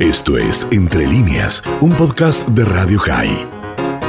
Esto 0.00 0.38
es 0.38 0.66
Entre 0.72 1.06
líneas, 1.06 1.62
un 1.82 1.92
podcast 1.92 2.48
de 2.48 2.64
Radio 2.64 2.98
High. 3.00 3.46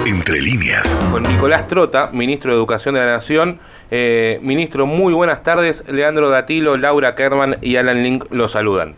Entre 0.07 0.39
líneas. 0.39 0.97
Con 1.11 1.23
Nicolás 1.23 1.67
Trota, 1.67 2.09
ministro 2.13 2.51
de 2.51 2.57
Educación 2.57 2.95
de 2.95 3.01
la 3.01 3.07
Nación. 3.07 3.59
Eh, 3.91 4.39
ministro, 4.41 4.85
muy 4.85 5.13
buenas 5.13 5.43
tardes. 5.43 5.83
Leandro 5.89 6.29
Datilo, 6.29 6.77
Laura 6.77 7.13
Kerman 7.13 7.57
y 7.61 7.75
Alan 7.75 8.03
Link 8.03 8.23
los 8.31 8.51
saludan. 8.51 8.95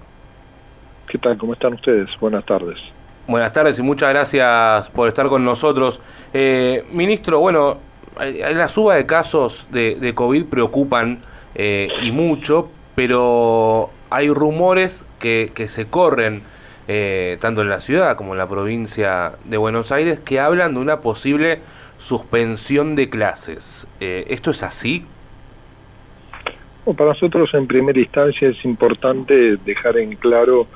¿Qué 1.07 1.17
tal? 1.17 1.35
¿Cómo 1.39 1.53
están 1.53 1.73
ustedes? 1.73 2.09
Buenas 2.19 2.45
tardes. 2.45 2.77
Buenas 3.25 3.51
tardes 3.51 3.79
y 3.79 3.81
muchas 3.81 4.09
gracias 4.11 4.91
por 4.91 5.07
estar 5.07 5.29
con 5.29 5.43
nosotros. 5.43 5.99
Eh, 6.31 6.85
ministro, 6.91 7.39
bueno, 7.39 7.79
la 8.19 8.67
suba 8.67 8.93
de 8.93 9.07
casos 9.07 9.65
de, 9.71 10.13
COVID 10.13 10.45
preocupan 10.45 11.21
eh, 11.55 11.89
y 12.03 12.11
mucho, 12.11 12.69
pero 12.93 13.89
hay 14.11 14.29
rumores 14.29 15.07
que, 15.17 15.51
que 15.55 15.67
se 15.67 15.87
corren 15.87 16.53
eh, 16.87 17.37
tanto 17.39 17.61
en 17.61 17.69
la 17.69 17.79
ciudad 17.79 18.15
como 18.17 18.33
en 18.33 18.37
la 18.37 18.47
provincia 18.47 19.33
de 19.45 19.57
Buenos 19.57 19.91
Aires, 19.91 20.19
que 20.19 20.39
hablan 20.39 20.73
de 20.73 20.79
una 20.79 21.01
posible 21.01 21.59
suspensión 21.97 22.95
de 22.95 23.09
clases. 23.09 23.87
Eh, 23.99 24.25
¿Esto 24.27 24.51
es 24.51 24.63
así? 24.63 25.05
para 26.97 27.11
nosotros 27.11 27.49
en 27.53 27.65
primera 27.65 27.97
instancia 27.97 28.49
es 28.49 28.65
importante 28.65 29.55
dejar 29.65 29.97
en 29.97 30.17
claro 30.17 30.67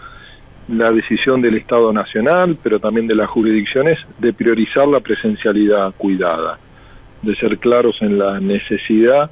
la 0.70 0.91
decisión 0.91 1.41
del 1.41 1.55
Estado 1.57 1.91
Nacional, 1.91 2.57
pero 2.63 2.79
también 2.79 3.07
de 3.07 3.15
las 3.15 3.29
jurisdicciones, 3.29 3.99
de 4.17 4.31
priorizar 4.31 4.87
la 4.87 5.01
presencialidad 5.01 5.93
cuidada, 5.98 6.59
de 7.21 7.35
ser 7.35 7.57
claros 7.57 7.98
en 8.01 8.17
la 8.17 8.39
necesidad 8.39 9.29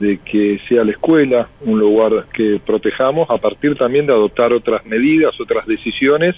de 0.00 0.18
que 0.18 0.58
sea 0.66 0.82
la 0.82 0.92
escuela 0.92 1.48
un 1.60 1.78
lugar 1.78 2.26
que 2.32 2.58
protejamos, 2.64 3.28
a 3.28 3.36
partir 3.36 3.76
también 3.76 4.06
de 4.06 4.14
adoptar 4.14 4.52
otras 4.52 4.84
medidas, 4.86 5.38
otras 5.38 5.66
decisiones 5.66 6.34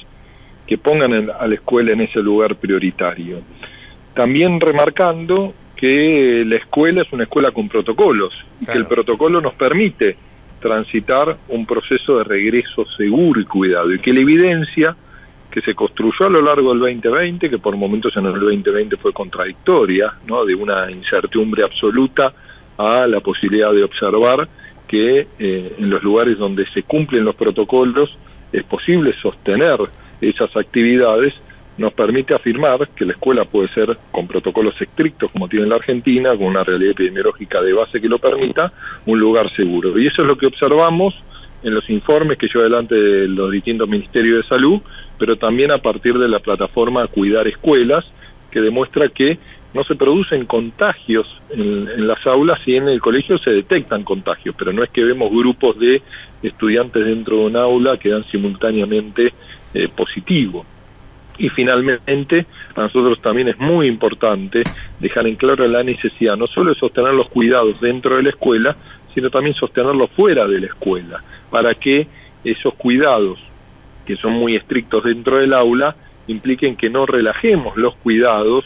que 0.67 0.77
pongan 0.77 1.31
a 1.31 1.47
la 1.47 1.55
escuela 1.55 1.93
en 1.93 2.01
ese 2.03 2.21
lugar 2.21 2.57
prioritario. 2.57 3.41
También 4.15 4.61
remarcando 4.61 5.55
que 5.77 6.45
la 6.47 6.57
escuela 6.57 7.03
es 7.03 7.13
una 7.13 7.25
escuela 7.25 7.53
con 7.53 7.69
protocolos 7.69 8.35
y 8.61 8.67
que 8.67 8.79
el 8.79 8.87
protocolo 8.87 9.41
nos 9.41 9.55
permite 9.55 10.17
transitar 10.61 11.37
un 11.49 11.65
proceso 11.65 12.19
de 12.19 12.25
regreso 12.25 12.85
seguro 12.97 13.41
y 13.41 13.45
cuidado 13.45 13.93
y 13.93 13.99
que 14.01 14.13
la 14.13 14.21
evidencia 14.21 14.97
que 15.51 15.61
se 15.61 15.75
construyó 15.75 16.27
a 16.27 16.31
lo 16.31 16.43
largo 16.43 16.71
del 16.71 16.81
2020, 16.81 17.51
que 17.51 17.59
por 17.59 17.77
momentos 17.77 18.17
en 18.17 18.27
el 18.27 18.41
2020 18.41 18.97
fue 18.97 19.13
contradictoria, 19.13 20.15
¿no? 20.27 20.45
de 20.45 20.55
una 20.55 20.91
incertidumbre 20.91 21.63
absoluta 21.63 22.33
a 22.77 23.07
la 23.07 23.21
posibilidad 23.21 23.73
de 23.73 23.85
observar 23.85 24.49
que 24.89 25.27
eh, 25.39 25.75
en 25.79 25.91
los 25.91 26.03
lugares 26.03 26.39
donde 26.39 26.67
se 26.67 26.83
cumplen 26.83 27.25
los 27.25 27.35
protocolos 27.35 28.17
es 28.53 28.63
posible 28.65 29.15
sostener 29.21 29.79
esas 30.21 30.55
actividades, 30.57 31.35
nos 31.79 31.95
permite 31.95 32.35
afirmar 32.35 32.89
que 32.91 33.07
la 33.07 33.13
escuela 33.13 33.45
puede 33.45 33.69
ser 33.69 33.97
con 34.11 34.27
protocolos 34.27 34.79
estrictos 34.81 35.33
como 35.33 35.49
tiene 35.49 35.67
la 35.67 35.77
Argentina, 35.77 36.31
con 36.37 36.49
una 36.49 36.63
realidad 36.63 36.93
epidemiológica 36.93 37.63
de 37.63 37.73
base 37.73 38.01
que 38.01 38.09
lo 38.09 38.19
permita, 38.19 38.73
un 39.07 39.19
lugar 39.19 39.51
seguro. 39.57 39.99
Y 39.99 40.07
eso 40.07 40.23
es 40.23 40.29
lo 40.29 40.37
que 40.37 40.47
observamos 40.47 41.15
en 41.63 41.75
los 41.75 41.89
informes 41.89 42.39
que 42.39 42.49
lleva 42.49 42.63
adelante 42.63 42.95
los 43.29 43.51
distintos 43.51 43.89
ministerios 43.89 44.43
de 44.43 44.49
salud, 44.49 44.83
pero 45.19 45.37
también 45.37 45.73
a 45.73 45.79
partir 45.79 46.19
de 46.19 46.29
la 46.29 46.41
plataforma 46.41 47.07
Cuidar 47.07 47.49
Escuelas, 47.49 48.05
que 48.51 48.61
demuestra 48.61 49.09
que 49.09 49.39
no 49.75 49.85
se 49.85 49.95
producen 49.95 50.47
contagios 50.47 51.27
en, 51.51 52.07
las 52.07 52.25
aulas 52.27 52.61
y 52.67 52.77
en 52.77 52.89
el 52.89 53.01
colegio 53.01 53.39
se 53.39 53.51
detectan 53.51 54.05
contagios, 54.05 54.55
pero 54.59 54.73
no 54.73 54.83
es 54.83 54.91
que 54.91 55.03
vemos 55.03 55.31
grupos 55.31 55.79
de 55.79 56.03
estudiantes 56.43 57.05
dentro 57.05 57.39
de 57.39 57.45
un 57.47 57.57
aula 57.57 57.97
que 57.97 58.11
dan 58.11 58.25
simultáneamente 58.25 59.33
eh, 59.75 59.89
positivo. 59.89 60.67
Y 61.39 61.49
finalmente, 61.49 62.47
a 62.75 62.83
nosotros 62.83 63.21
también 63.23 63.49
es 63.49 63.59
muy 63.59 63.87
importante 63.87 64.63
dejar 65.01 65.27
en 65.27 65.37
claro 65.37 65.67
la 65.67 65.83
necesidad 65.83 66.37
no 66.37 66.47
solo 66.47 66.75
de 66.75 66.79
sostener 66.79 67.15
los 67.15 67.29
cuidados 67.29 67.81
dentro 67.81 68.17
de 68.17 68.25
la 68.25 68.29
escuela, 68.29 68.77
sino 69.15 69.31
también 69.31 69.55
sostenerlos 69.55 70.11
fuera 70.11 70.47
de 70.47 70.61
la 70.61 70.67
escuela, 70.67 71.23
para 71.51 71.75
que 71.75 72.07
esos 72.45 72.75
cuidados, 72.75 73.39
que 74.05 74.17
son 74.17 74.33
muy 74.33 74.57
estrictos 74.57 75.05
dentro 75.05 75.41
del 75.41 75.55
aula, 75.55 75.97
impliquen 76.27 76.77
que 76.77 76.91
no 76.91 77.07
relajemos 77.07 77.77
los 77.77 77.95
cuidados 77.97 78.65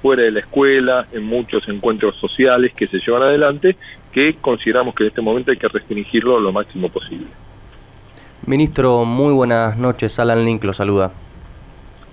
fuera 0.00 0.22
de 0.22 0.30
la 0.30 0.40
escuela, 0.40 1.06
en 1.12 1.24
muchos 1.24 1.68
encuentros 1.68 2.16
sociales 2.16 2.72
que 2.74 2.86
se 2.88 2.98
llevan 2.98 3.22
adelante, 3.22 3.76
que 4.12 4.36
consideramos 4.40 4.94
que 4.94 5.04
en 5.04 5.08
este 5.08 5.20
momento 5.20 5.50
hay 5.50 5.58
que 5.58 5.68
restringirlo 5.68 6.40
lo 6.40 6.52
máximo 6.52 6.88
posible. 6.88 7.26
Ministro, 8.46 9.04
muy 9.04 9.32
buenas 9.32 9.76
noches. 9.76 10.18
Alan 10.18 10.44
Link 10.44 10.64
lo 10.64 10.72
saluda. 10.72 11.12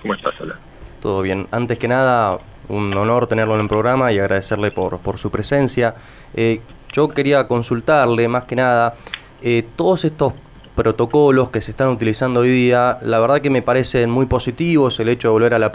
¿Cómo 0.02 0.14
estás, 0.14 0.34
Alan? 0.42 0.58
Todo 1.02 1.22
bien. 1.22 1.48
Antes 1.52 1.78
que 1.78 1.88
nada, 1.88 2.40
un 2.68 2.94
honor 2.94 3.28
tenerlo 3.28 3.56
en 3.56 3.62
el 3.62 3.68
programa 3.68 4.12
y 4.12 4.20
agradecerle 4.20 4.72
por, 4.72 5.00
por 5.00 5.18
su 5.18 5.32
presencia. 5.32 5.96
Eh, 6.34 6.62
yo 6.92 7.10
quería 7.10 7.48
consultarle, 7.48 8.28
más 8.28 8.46
que 8.46 8.56
nada, 8.56 8.96
eh, 9.42 9.64
todos 9.76 10.06
estos 10.06 10.34
protocolos 10.76 11.50
que 11.50 11.62
se 11.62 11.72
están 11.72 11.88
utilizando 11.88 12.42
hoy 12.42 12.50
día, 12.50 13.00
la 13.02 13.20
verdad 13.20 13.42
que 13.42 13.50
me 13.50 13.62
parecen 13.62 14.10
muy 14.10 14.26
positivos, 14.26 15.00
el 15.00 15.10
hecho 15.10 15.30
de 15.30 15.32
volver 15.32 15.54
a 15.54 15.60
la, 15.60 15.72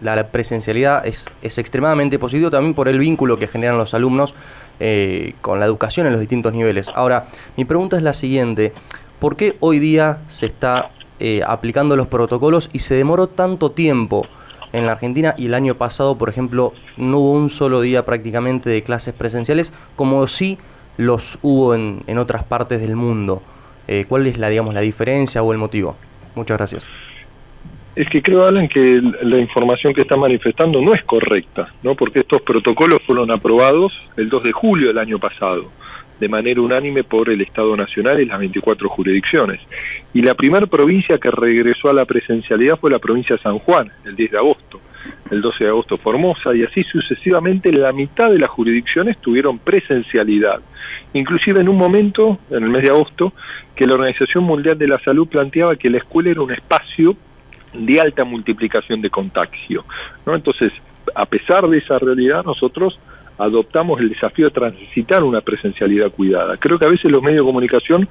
la 0.00 0.28
presencialidad 0.28 1.06
es, 1.06 1.26
es, 1.42 1.58
extremadamente 1.58 2.18
positivo 2.18 2.50
también 2.50 2.74
por 2.74 2.88
el 2.88 2.98
vínculo 2.98 3.38
que 3.38 3.46
generan 3.46 3.76
los 3.76 3.92
alumnos 3.92 4.34
eh, 4.80 5.34
con 5.42 5.60
la 5.60 5.66
educación 5.66 6.06
en 6.06 6.12
los 6.12 6.20
distintos 6.20 6.54
niveles. 6.54 6.88
Ahora, 6.94 7.28
mi 7.56 7.66
pregunta 7.66 7.98
es 7.98 8.02
la 8.02 8.14
siguiente, 8.14 8.72
¿por 9.18 9.36
qué 9.36 9.56
hoy 9.60 9.78
día 9.78 10.18
se 10.28 10.46
está 10.46 10.90
eh, 11.18 11.42
aplicando 11.46 11.94
los 11.96 12.06
protocolos 12.06 12.70
y 12.72 12.78
se 12.78 12.94
demoró 12.94 13.26
tanto 13.26 13.72
tiempo 13.72 14.26
en 14.72 14.86
la 14.86 14.92
Argentina 14.92 15.34
y 15.36 15.46
el 15.46 15.54
año 15.54 15.74
pasado, 15.74 16.16
por 16.16 16.30
ejemplo, 16.30 16.72
no 16.96 17.18
hubo 17.18 17.32
un 17.32 17.50
solo 17.50 17.82
día 17.82 18.06
prácticamente 18.06 18.70
de 18.70 18.82
clases 18.82 19.12
presenciales 19.12 19.72
como 19.96 20.26
sí 20.26 20.58
los 20.96 21.38
hubo 21.42 21.74
en, 21.74 22.02
en 22.06 22.16
otras 22.16 22.44
partes 22.44 22.80
del 22.80 22.96
mundo? 22.96 23.42
Eh, 23.92 24.04
¿Cuál 24.08 24.28
es 24.28 24.38
la, 24.38 24.48
digamos, 24.48 24.72
la 24.72 24.82
diferencia 24.82 25.42
o 25.42 25.50
el 25.50 25.58
motivo? 25.58 25.96
Muchas 26.36 26.56
gracias. 26.56 26.88
Es 27.96 28.08
que 28.08 28.22
creo, 28.22 28.46
Alan, 28.46 28.68
que 28.68 29.02
la 29.22 29.36
información 29.36 29.92
que 29.92 30.02
está 30.02 30.16
manifestando 30.16 30.80
no 30.80 30.94
es 30.94 31.02
correcta, 31.02 31.74
¿no? 31.82 31.96
porque 31.96 32.20
estos 32.20 32.40
protocolos 32.42 33.00
fueron 33.04 33.32
aprobados 33.32 33.92
el 34.16 34.28
2 34.28 34.44
de 34.44 34.52
julio 34.52 34.86
del 34.86 34.98
año 34.98 35.18
pasado, 35.18 35.72
de 36.20 36.28
manera 36.28 36.60
unánime 36.60 37.02
por 37.02 37.30
el 37.30 37.40
Estado 37.40 37.76
Nacional 37.76 38.20
y 38.20 38.26
las 38.26 38.38
24 38.38 38.88
jurisdicciones. 38.88 39.60
Y 40.12 40.22
la 40.22 40.34
primera 40.34 40.66
provincia 40.66 41.18
que 41.18 41.30
regresó 41.30 41.88
a 41.88 41.94
la 41.94 42.04
presencialidad 42.04 42.78
fue 42.78 42.90
la 42.90 42.98
provincia 42.98 43.36
de 43.36 43.42
San 43.42 43.58
Juan, 43.58 43.90
el 44.04 44.14
10 44.14 44.30
de 44.30 44.38
agosto. 44.38 44.80
El 45.30 45.40
12 45.40 45.64
de 45.64 45.70
agosto 45.70 45.96
Formosa, 45.96 46.54
y 46.54 46.62
así 46.62 46.82
sucesivamente 46.84 47.72
la 47.72 47.92
mitad 47.92 48.30
de 48.30 48.38
las 48.38 48.50
jurisdicciones 48.50 49.16
tuvieron 49.18 49.58
presencialidad 49.58 50.60
inclusive 51.12 51.60
en 51.60 51.68
un 51.68 51.76
momento, 51.76 52.38
en 52.50 52.64
el 52.64 52.70
mes 52.70 52.82
de 52.82 52.90
agosto, 52.90 53.32
que 53.74 53.86
la 53.86 53.94
Organización 53.94 54.44
Mundial 54.44 54.78
de 54.78 54.88
la 54.88 54.98
Salud 55.00 55.28
planteaba 55.28 55.76
que 55.76 55.90
la 55.90 55.98
escuela 55.98 56.30
era 56.30 56.42
un 56.42 56.52
espacio 56.52 57.16
de 57.72 58.00
alta 58.00 58.24
multiplicación 58.24 59.00
de 59.00 59.10
contagio. 59.10 59.84
¿no? 60.26 60.34
Entonces, 60.34 60.72
a 61.14 61.26
pesar 61.26 61.66
de 61.68 61.78
esa 61.78 61.98
realidad, 61.98 62.44
nosotros 62.44 62.98
adoptamos 63.40 63.98
el 64.00 64.10
desafío 64.10 64.46
de 64.46 64.50
transitar 64.52 65.24
una 65.24 65.40
presencialidad 65.40 66.10
cuidada. 66.10 66.58
Creo 66.58 66.78
que 66.78 66.84
a 66.84 66.90
veces 66.90 67.10
los 67.10 67.22
medios 67.22 67.44
de 67.44 67.48
comunicación 67.48 68.08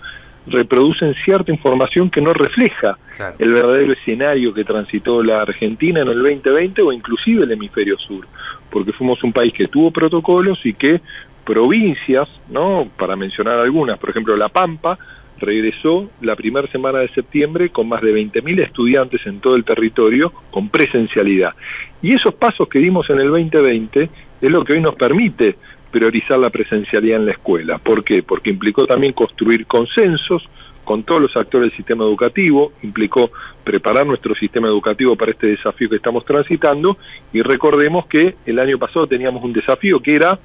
reproducen 0.47 1.13
cierta 1.23 1.51
información 1.51 2.09
que 2.09 2.21
no 2.21 2.33
refleja 2.33 2.97
el 3.37 3.53
verdadero 3.53 3.93
escenario 3.93 4.53
que 4.53 4.63
transitó 4.63 5.21
la 5.21 5.41
Argentina 5.41 6.01
en 6.01 6.07
el 6.07 6.19
2020 6.23 6.81
o 6.81 6.91
inclusive 6.91 7.43
el 7.43 7.51
hemisferio 7.51 7.97
sur, 7.99 8.25
porque 8.71 8.91
fuimos 8.91 9.23
un 9.23 9.31
país 9.31 9.53
que 9.53 9.67
tuvo 9.67 9.91
protocolos 9.91 10.59
y 10.65 10.73
que 10.73 11.01
provincias, 11.45 12.27
¿no? 12.49 12.87
Para 12.97 13.15
mencionar 13.15 13.59
algunas, 13.59 13.99
por 13.99 14.09
ejemplo, 14.09 14.35
La 14.35 14.49
Pampa 14.49 14.97
regresó 15.39 16.09
la 16.21 16.35
primera 16.35 16.67
semana 16.67 16.99
de 16.99 17.09
septiembre 17.09 17.69
con 17.69 17.87
más 17.87 18.01
de 18.01 18.13
20.000 18.13 18.63
estudiantes 18.63 19.25
en 19.25 19.39
todo 19.39 19.55
el 19.55 19.63
territorio 19.63 20.31
con 20.51 20.69
presencialidad. 20.69 21.53
Y 22.01 22.13
esos 22.13 22.33
pasos 22.33 22.67
que 22.67 22.79
dimos 22.79 23.09
en 23.09 23.19
el 23.19 23.29
2020 23.29 24.09
es 24.41 24.49
lo 24.49 24.63
que 24.63 24.73
hoy 24.73 24.81
nos 24.81 24.95
permite 24.95 25.55
priorizar 25.91 26.39
la 26.39 26.49
presencialidad 26.49 27.19
en 27.19 27.25
la 27.25 27.31
escuela. 27.33 27.77
¿Por 27.77 28.03
qué? 28.03 28.23
Porque 28.23 28.49
implicó 28.49 28.85
también 28.85 29.13
construir 29.13 29.65
consensos 29.65 30.47
con 30.83 31.03
todos 31.03 31.21
los 31.21 31.37
actores 31.37 31.69
del 31.69 31.77
sistema 31.77 32.03
educativo, 32.03 32.73
implicó 32.81 33.31
preparar 33.63 34.07
nuestro 34.07 34.33
sistema 34.33 34.67
educativo 34.67 35.15
para 35.15 35.31
este 35.31 35.47
desafío 35.47 35.89
que 35.89 35.97
estamos 35.97 36.25
transitando 36.25 36.97
y 37.31 37.41
recordemos 37.41 38.07
que 38.07 38.35
el 38.45 38.57
año 38.57 38.79
pasado 38.79 39.05
teníamos 39.05 39.43
un 39.43 39.53
desafío 39.53 39.99
que 39.99 40.15
era 40.15 40.39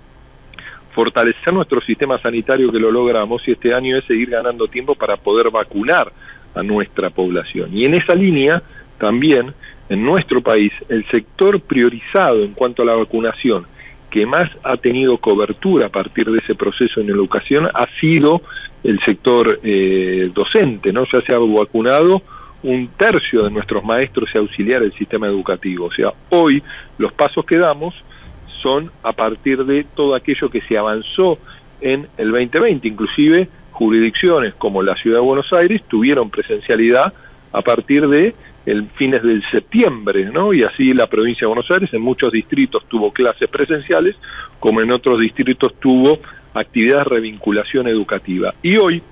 fortalecer 0.95 1.53
nuestro 1.53 1.81
sistema 1.83 2.19
sanitario 2.21 2.71
que 2.73 2.79
lo 2.79 2.91
logramos 2.91 3.47
y 3.47 3.53
este 3.53 3.75
año 3.75 3.97
es 3.99 4.05
seguir 4.05 4.31
ganando 4.31 4.69
tiempo 4.69 4.95
para 4.95 5.17
poder 5.17 5.51
vacunar 5.51 6.13
a 6.55 6.63
nuestra 6.63 7.11
población. 7.11 7.77
Y 7.77 7.85
en 7.85 7.95
esa 7.95 8.15
línea 8.15 8.63
también 8.99 9.53
en 9.89 10.05
nuestro 10.05 10.41
país 10.41 10.73
el 10.89 11.05
sector 11.11 11.61
priorizado 11.61 12.43
en 12.43 12.53
cuanto 12.53 12.83
a 12.83 12.87
la 12.87 12.97
vacunación 12.97 13.67
que 14.11 14.25
más 14.25 14.49
ha 14.63 14.77
tenido 14.77 15.19
cobertura 15.19 15.89
a 15.89 15.91
partir 15.91 16.31
de 16.31 16.39
ese 16.39 16.55
proceso 16.55 17.01
en 17.01 17.11
educación 17.11 17.67
ha 17.75 17.87
sido 18.01 18.43
el 18.85 19.01
sector 19.01 19.59
eh, 19.65 20.31
docente, 20.33 20.93
¿no? 20.93 21.05
Ya 21.13 21.21
se 21.23 21.35
ha 21.35 21.39
vacunado 21.39 22.23
un 22.63 22.89
tercio 22.97 23.43
de 23.43 23.51
nuestros 23.51 23.85
maestros 23.85 24.31
y 24.33 24.39
auxiliares 24.39 24.91
del 24.91 24.99
sistema 24.99 25.27
educativo. 25.27 25.87
O 25.87 25.93
sea, 25.93 26.13
hoy 26.31 26.63
los 26.97 27.13
pasos 27.13 27.45
que 27.45 27.59
damos 27.59 27.95
son 28.65 28.91
a 29.03 29.13
partir 29.13 29.63
de 29.67 29.85
todo 29.85 30.15
aquello 30.15 30.49
que 30.49 30.63
se 30.63 30.79
avanzó 30.79 31.39
en 31.83 32.09
el 32.17 32.31
2020, 32.33 32.89
inclusive 32.89 33.49
jurisdicciones 33.73 34.55
como 34.55 34.83
la 34.83 34.97
Ciudad 34.97 35.19
de 35.19 35.25
Buenos 35.25 35.53
Aires 35.53 35.83
tuvieron 35.87 36.31
presencialidad 36.31 37.13
a 37.53 37.61
partir 37.61 38.09
de 38.09 38.35
el 38.65 38.87
fines 38.97 39.23
del 39.23 39.45
septiembre, 39.51 40.31
¿no? 40.33 40.55
Y 40.55 40.63
así 40.63 40.95
la 40.95 41.07
provincia 41.07 41.41
de 41.41 41.49
Buenos 41.49 41.71
Aires 41.71 41.93
en 41.93 42.01
muchos 42.01 42.33
distritos 42.33 42.85
tuvo 42.89 43.13
clases 43.13 43.51
presenciales, 43.51 44.17
como 44.59 44.81
en 44.81 44.91
otros 44.93 45.21
distritos 45.21 45.75
tuvo 45.79 46.19
actividad 46.55 46.99
de 46.99 47.05
revinculación 47.05 47.87
educativa. 47.87 48.55
Y 48.63 48.79
hoy, 48.79 49.03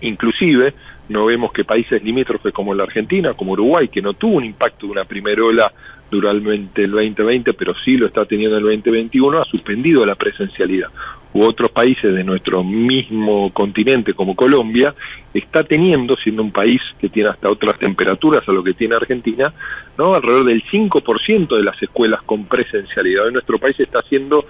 inclusive, 0.00 0.74
no 1.08 1.26
vemos 1.26 1.52
que 1.52 1.64
países 1.64 2.02
limítrofes 2.04 2.52
como 2.52 2.72
la 2.72 2.84
Argentina, 2.84 3.34
como 3.34 3.52
Uruguay, 3.52 3.88
que 3.88 4.02
no 4.02 4.14
tuvo 4.14 4.36
un 4.36 4.44
impacto 4.44 4.86
de 4.86 4.92
una 4.92 5.04
primera 5.04 5.42
ola 5.42 5.72
durante 6.10 6.84
el 6.84 6.90
2020, 6.90 7.52
pero 7.54 7.74
sí 7.84 7.96
lo 7.96 8.06
está 8.06 8.24
teniendo 8.24 8.56
el 8.56 8.64
2021, 8.64 9.40
ha 9.40 9.44
suspendido 9.44 10.04
la 10.06 10.14
presencialidad. 10.14 10.88
U 11.32 11.42
otros 11.42 11.70
países 11.70 12.14
de 12.14 12.24
nuestro 12.24 12.64
mismo 12.64 13.52
continente, 13.52 14.14
como 14.14 14.34
Colombia, 14.34 14.94
está 15.34 15.64
teniendo, 15.64 16.16
siendo 16.16 16.42
un 16.42 16.52
país 16.52 16.80
que 16.98 17.08
tiene 17.08 17.28
hasta 17.28 17.50
otras 17.50 17.78
temperaturas 17.78 18.48
a 18.48 18.52
lo 18.52 18.62
que 18.62 18.72
tiene 18.72 18.96
Argentina, 18.96 19.52
¿no? 19.98 20.14
alrededor 20.14 20.46
del 20.46 20.62
5% 20.64 21.56
de 21.56 21.62
las 21.62 21.82
escuelas 21.82 22.22
con 22.22 22.44
presencialidad. 22.46 23.26
Hoy 23.26 23.32
nuestro 23.32 23.58
país 23.58 23.78
está 23.78 23.98
haciendo 23.98 24.46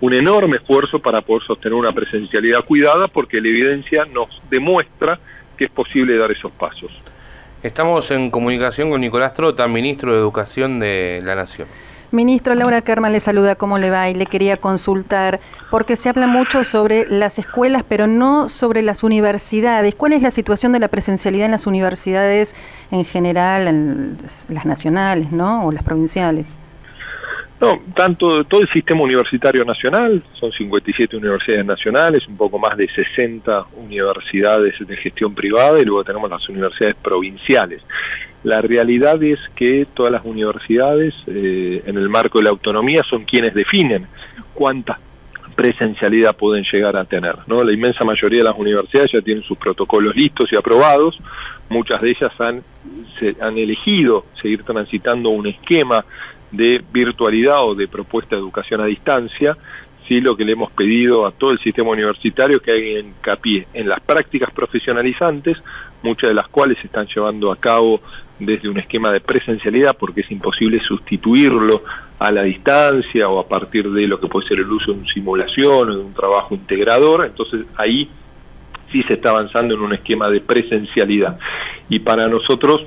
un 0.00 0.14
enorme 0.14 0.56
esfuerzo 0.56 0.98
para 0.98 1.20
poder 1.20 1.46
sostener 1.46 1.74
una 1.74 1.92
presencialidad 1.92 2.64
cuidada, 2.64 3.08
porque 3.08 3.40
la 3.40 3.48
evidencia 3.48 4.06
nos 4.06 4.28
demuestra 4.50 5.18
que 5.58 5.66
es 5.66 5.70
posible 5.70 6.16
dar 6.16 6.30
esos 6.32 6.52
pasos. 6.52 6.90
Estamos 7.62 8.10
en 8.10 8.30
comunicación 8.30 8.88
con 8.88 9.02
Nicolás 9.02 9.34
Trota, 9.34 9.68
ministro 9.68 10.12
de 10.12 10.18
Educación 10.18 10.80
de 10.80 11.20
la 11.22 11.34
Nación. 11.34 11.68
Ministro, 12.10 12.54
Laura 12.54 12.80
Kerman 12.80 13.12
le 13.12 13.20
saluda, 13.20 13.54
¿cómo 13.54 13.76
le 13.76 13.90
va? 13.90 14.08
Y 14.08 14.14
le 14.14 14.24
quería 14.24 14.56
consultar, 14.56 15.40
porque 15.70 15.96
se 15.96 16.08
habla 16.08 16.26
mucho 16.26 16.64
sobre 16.64 17.06
las 17.06 17.38
escuelas, 17.38 17.84
pero 17.86 18.06
no 18.06 18.48
sobre 18.48 18.80
las 18.80 19.02
universidades. 19.02 19.94
¿Cuál 19.94 20.14
es 20.14 20.22
la 20.22 20.30
situación 20.30 20.72
de 20.72 20.78
la 20.78 20.88
presencialidad 20.88 21.44
en 21.44 21.52
las 21.52 21.66
universidades 21.66 22.56
en 22.90 23.04
general, 23.04 23.68
en 23.68 24.18
las 24.48 24.64
nacionales, 24.64 25.30
¿no? 25.30 25.66
O 25.66 25.70
las 25.70 25.82
provinciales? 25.82 26.60
No, 27.60 27.78
tanto 27.94 28.42
todo 28.44 28.62
el 28.62 28.70
sistema 28.70 29.02
universitario 29.02 29.66
nacional, 29.66 30.22
son 30.32 30.50
57 30.50 31.14
universidades 31.14 31.66
nacionales, 31.66 32.26
un 32.26 32.38
poco 32.38 32.58
más 32.58 32.74
de 32.78 32.88
60 32.88 33.66
universidades 33.76 34.74
de 34.78 34.96
gestión 34.96 35.34
privada 35.34 35.78
y 35.78 35.84
luego 35.84 36.02
tenemos 36.02 36.30
las 36.30 36.48
universidades 36.48 36.96
provinciales. 36.96 37.82
La 38.44 38.62
realidad 38.62 39.22
es 39.22 39.38
que 39.54 39.86
todas 39.92 40.10
las 40.10 40.24
universidades, 40.24 41.14
eh, 41.26 41.82
en 41.84 41.98
el 41.98 42.08
marco 42.08 42.38
de 42.38 42.44
la 42.44 42.50
autonomía, 42.50 43.02
son 43.02 43.24
quienes 43.24 43.52
definen 43.52 44.06
cuánta 44.54 44.98
presencialidad 45.54 46.34
pueden 46.34 46.64
llegar 46.64 46.96
a 46.96 47.04
tener. 47.04 47.36
¿no? 47.46 47.62
La 47.62 47.72
inmensa 47.72 48.02
mayoría 48.02 48.38
de 48.38 48.48
las 48.48 48.58
universidades 48.58 49.12
ya 49.12 49.20
tienen 49.20 49.44
sus 49.44 49.58
protocolos 49.58 50.16
listos 50.16 50.50
y 50.50 50.56
aprobados, 50.56 51.18
muchas 51.68 52.00
de 52.00 52.10
ellas 52.10 52.32
han, 52.38 52.62
han 53.42 53.58
elegido 53.58 54.24
seguir 54.40 54.62
transitando 54.62 55.28
un 55.28 55.46
esquema 55.46 56.06
de 56.50 56.82
virtualidad 56.92 57.64
o 57.64 57.74
de 57.74 57.88
propuesta 57.88 58.36
de 58.36 58.42
educación 58.42 58.80
a 58.80 58.86
distancia, 58.86 59.56
sí 60.08 60.20
lo 60.20 60.36
que 60.36 60.44
le 60.44 60.52
hemos 60.52 60.72
pedido 60.72 61.26
a 61.26 61.32
todo 61.32 61.52
el 61.52 61.60
sistema 61.60 61.90
universitario 61.90 62.56
es 62.56 62.62
que 62.62 62.72
haga 62.72 63.00
hincapié 63.00 63.66
en 63.74 63.88
las 63.88 64.00
prácticas 64.00 64.50
profesionalizantes, 64.52 65.56
muchas 66.02 66.30
de 66.30 66.34
las 66.34 66.48
cuales 66.48 66.78
se 66.78 66.86
están 66.86 67.06
llevando 67.06 67.52
a 67.52 67.56
cabo 67.56 68.00
desde 68.40 68.68
un 68.68 68.78
esquema 68.78 69.12
de 69.12 69.20
presencialidad 69.20 69.96
porque 69.96 70.22
es 70.22 70.30
imposible 70.30 70.80
sustituirlo 70.80 71.84
a 72.18 72.32
la 72.32 72.42
distancia 72.42 73.28
o 73.28 73.38
a 73.38 73.46
partir 73.46 73.90
de 73.90 74.06
lo 74.06 74.18
que 74.18 74.26
puede 74.26 74.48
ser 74.48 74.58
el 74.58 74.70
uso 74.70 74.92
de 74.92 74.98
una 74.98 75.12
simulación 75.12 75.90
o 75.90 75.96
de 75.96 76.02
un 76.02 76.14
trabajo 76.14 76.54
integrador, 76.54 77.26
entonces 77.26 77.66
ahí 77.76 78.08
sí 78.90 79.02
se 79.04 79.14
está 79.14 79.30
avanzando 79.30 79.74
en 79.74 79.80
un 79.80 79.92
esquema 79.92 80.28
de 80.28 80.40
presencialidad. 80.40 81.38
Y 81.88 82.00
para 82.00 82.28
nosotros 82.28 82.86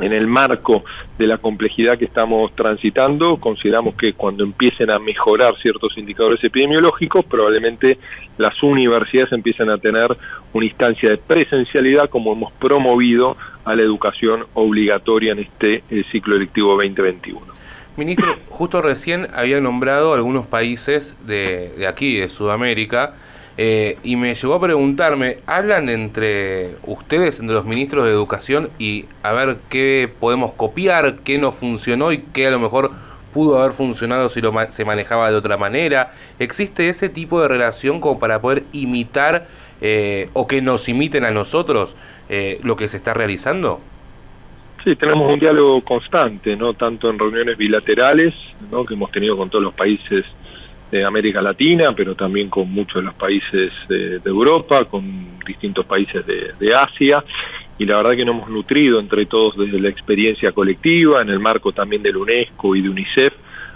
en 0.00 0.12
el 0.12 0.26
marco 0.26 0.84
de 1.18 1.26
la 1.26 1.38
complejidad 1.38 1.98
que 1.98 2.04
estamos 2.04 2.54
transitando, 2.54 3.36
consideramos 3.36 3.94
que 3.94 4.14
cuando 4.14 4.44
empiecen 4.44 4.90
a 4.90 4.98
mejorar 4.98 5.54
ciertos 5.60 5.96
indicadores 5.96 6.42
epidemiológicos, 6.42 7.24
probablemente 7.24 7.98
las 8.38 8.60
universidades 8.62 9.32
empiecen 9.32 9.70
a 9.70 9.78
tener 9.78 10.08
una 10.52 10.66
instancia 10.66 11.10
de 11.10 11.18
presencialidad 11.18 12.10
como 12.10 12.32
hemos 12.32 12.52
promovido 12.54 13.36
a 13.64 13.74
la 13.74 13.82
educación 13.82 14.46
obligatoria 14.54 15.32
en 15.32 15.40
este 15.40 15.82
eh, 15.90 16.04
ciclo 16.10 16.36
electivo 16.36 16.70
2021. 16.70 17.40
Ministro, 17.96 18.36
justo 18.48 18.82
recién 18.82 19.28
había 19.34 19.60
nombrado 19.60 20.14
algunos 20.14 20.46
países 20.46 21.16
de, 21.26 21.70
de 21.78 21.86
aquí, 21.86 22.18
de 22.18 22.28
Sudamérica, 22.28 23.14
eh, 23.56 23.98
y 24.02 24.16
me 24.16 24.34
llegó 24.34 24.54
a 24.54 24.60
preguntarme, 24.60 25.38
¿hablan 25.46 25.88
entre 25.88 26.76
ustedes, 26.84 27.38
entre 27.38 27.54
los 27.54 27.64
ministros 27.64 28.04
de 28.04 28.10
Educación, 28.10 28.70
y 28.78 29.06
a 29.22 29.32
ver 29.32 29.58
qué 29.68 30.10
podemos 30.18 30.52
copiar, 30.52 31.20
qué 31.20 31.38
no 31.38 31.52
funcionó 31.52 32.12
y 32.12 32.18
qué 32.18 32.48
a 32.48 32.50
lo 32.50 32.58
mejor 32.58 32.90
pudo 33.32 33.60
haber 33.60 33.72
funcionado 33.72 34.28
si 34.28 34.40
lo 34.40 34.52
se 34.70 34.84
manejaba 34.84 35.30
de 35.30 35.36
otra 35.36 35.56
manera? 35.56 36.12
¿Existe 36.38 36.88
ese 36.88 37.08
tipo 37.08 37.40
de 37.40 37.48
relación 37.48 38.00
como 38.00 38.18
para 38.18 38.40
poder 38.40 38.64
imitar 38.72 39.46
eh, 39.80 40.30
o 40.32 40.46
que 40.46 40.60
nos 40.60 40.88
imiten 40.88 41.24
a 41.24 41.30
nosotros 41.30 41.96
eh, 42.28 42.58
lo 42.64 42.74
que 42.74 42.88
se 42.88 42.96
está 42.96 43.14
realizando? 43.14 43.80
Sí, 44.82 44.96
tenemos 44.96 45.32
un 45.32 45.38
diálogo 45.38 45.82
constante, 45.82 46.56
no 46.56 46.74
tanto 46.74 47.08
en 47.08 47.18
reuniones 47.18 47.56
bilaterales, 47.56 48.34
¿no? 48.70 48.84
que 48.84 48.94
hemos 48.94 49.10
tenido 49.10 49.36
con 49.36 49.48
todos 49.48 49.64
los 49.64 49.74
países 49.74 50.24
de 50.98 51.04
América 51.04 51.42
Latina, 51.42 51.92
pero 51.92 52.14
también 52.14 52.48
con 52.48 52.70
muchos 52.70 53.02
de 53.02 53.02
los 53.02 53.14
países 53.14 53.72
de, 53.88 54.20
Europa, 54.24 54.84
con 54.84 55.40
distintos 55.44 55.84
países 55.86 56.24
de, 56.24 56.74
Asia, 56.74 57.24
y 57.78 57.84
la 57.84 57.96
verdad 57.96 58.12
que 58.12 58.24
nos 58.24 58.36
hemos 58.36 58.48
nutrido 58.48 59.00
entre 59.00 59.26
todos 59.26 59.56
desde 59.56 59.80
la 59.80 59.88
experiencia 59.88 60.52
colectiva, 60.52 61.20
en 61.20 61.30
el 61.30 61.40
marco 61.40 61.72
también 61.72 62.00
del 62.00 62.16
UNESCO 62.16 62.76
y 62.76 62.82
de 62.82 62.88
UNICEF, 62.90 63.32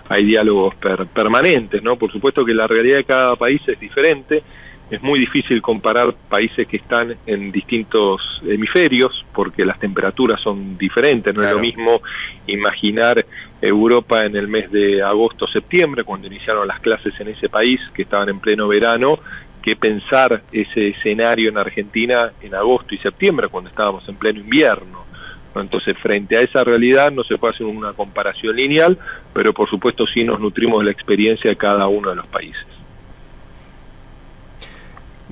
hay 0.08 0.24
diálogos 0.24 0.76
permanentes, 1.12 1.82
¿no? 1.82 1.96
Por 1.96 2.12
supuesto 2.12 2.44
que 2.44 2.54
la 2.54 2.68
realidad 2.68 2.98
de 2.98 3.04
cada 3.04 3.34
país 3.34 3.60
es 3.66 3.80
diferente, 3.80 4.44
es 4.90 5.02
muy 5.02 5.20
difícil 5.20 5.60
comparar 5.60 6.14
países 6.28 6.66
que 6.66 6.78
están 6.78 7.16
en 7.26 7.52
distintos 7.52 8.40
hemisferios 8.46 9.24
porque 9.34 9.64
las 9.64 9.78
temperaturas 9.78 10.40
son 10.40 10.78
diferentes. 10.78 11.34
No 11.34 11.44
es 11.44 11.52
lo 11.52 11.58
mismo 11.58 12.00
imaginar 12.46 13.24
Europa 13.60 14.24
en 14.24 14.36
el 14.36 14.48
mes 14.48 14.70
de 14.70 15.02
agosto-septiembre, 15.02 16.04
cuando 16.04 16.26
iniciaron 16.26 16.66
las 16.66 16.80
clases 16.80 17.12
en 17.20 17.28
ese 17.28 17.48
país, 17.48 17.80
que 17.94 18.02
estaban 18.02 18.28
en 18.30 18.40
pleno 18.40 18.66
verano, 18.66 19.18
que 19.60 19.76
pensar 19.76 20.42
ese 20.52 20.88
escenario 20.88 21.50
en 21.50 21.58
Argentina 21.58 22.32
en 22.40 22.54
agosto 22.54 22.94
y 22.94 22.98
septiembre, 22.98 23.48
cuando 23.48 23.68
estábamos 23.68 24.08
en 24.08 24.16
pleno 24.16 24.40
invierno. 24.40 25.06
Entonces, 25.54 25.98
frente 25.98 26.36
a 26.36 26.40
esa 26.40 26.64
realidad 26.64 27.10
no 27.10 27.24
se 27.24 27.36
puede 27.36 27.54
hacer 27.54 27.66
una 27.66 27.92
comparación 27.92 28.56
lineal, 28.56 28.96
pero 29.34 29.52
por 29.52 29.68
supuesto 29.68 30.06
sí 30.06 30.24
nos 30.24 30.40
nutrimos 30.40 30.78
de 30.78 30.86
la 30.86 30.92
experiencia 30.92 31.50
de 31.50 31.56
cada 31.56 31.88
uno 31.88 32.10
de 32.10 32.16
los 32.16 32.26
países. 32.28 32.77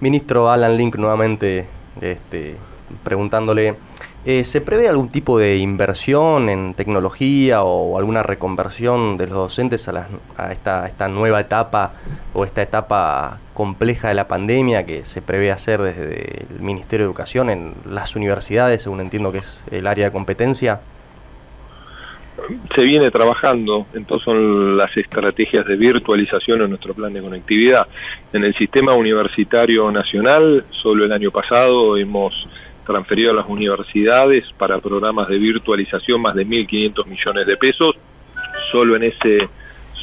Ministro 0.00 0.50
Alan 0.50 0.76
Link 0.76 0.96
nuevamente 0.96 1.66
este, 2.00 2.56
preguntándole, 3.02 3.76
eh, 4.24 4.44
¿se 4.44 4.60
prevé 4.60 4.88
algún 4.88 5.08
tipo 5.08 5.38
de 5.38 5.58
inversión 5.58 6.48
en 6.48 6.74
tecnología 6.74 7.62
o 7.62 7.96
alguna 7.98 8.22
reconversión 8.22 9.16
de 9.16 9.26
los 9.26 9.36
docentes 9.36 9.88
a, 9.88 10.08
a 10.36 10.52
esta, 10.52 10.86
esta, 10.86 11.08
nueva 11.08 11.40
etapa 11.40 11.92
o 12.34 12.44
esta 12.44 12.60
etapa 12.60 13.38
compleja 13.54 14.08
de 14.08 14.14
la 14.14 14.28
pandemia 14.28 14.84
que 14.84 15.04
se 15.04 15.22
prevé 15.22 15.50
hacer 15.50 15.80
desde 15.80 16.46
el 16.50 16.60
Ministerio 16.60 17.06
de 17.06 17.08
Educación 17.08 17.50
en 17.50 17.74
las 17.88 18.16
universidades, 18.16 18.82
según 18.82 19.00
entiendo 19.00 19.32
que 19.32 19.38
es 19.38 19.60
el 19.70 19.86
área 19.86 20.06
de 20.06 20.12
competencia? 20.12 20.80
Se 22.74 22.84
viene 22.84 23.10
trabajando, 23.10 23.86
entonces 23.94 24.24
son 24.24 24.76
las 24.76 24.94
estrategias 24.96 25.66
de 25.66 25.76
virtualización 25.76 26.62
en 26.62 26.70
nuestro 26.70 26.94
plan 26.94 27.12
de 27.12 27.20
conectividad. 27.20 27.86
En 28.32 28.44
el 28.44 28.54
sistema 28.54 28.94
universitario 28.94 29.90
nacional, 29.90 30.64
solo 30.70 31.04
el 31.04 31.12
año 31.12 31.30
pasado 31.30 31.96
hemos 31.96 32.34
transferido 32.86 33.32
a 33.32 33.34
las 33.34 33.48
universidades 33.48 34.44
para 34.56 34.78
programas 34.78 35.28
de 35.28 35.38
virtualización 35.38 36.22
más 36.22 36.34
de 36.34 36.46
1.500 36.46 37.06
millones 37.06 37.46
de 37.46 37.56
pesos, 37.56 37.92
solo 38.70 38.96
en 38.96 39.04
ese 39.04 39.48